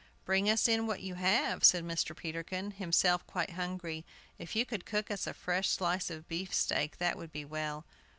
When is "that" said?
6.97-7.17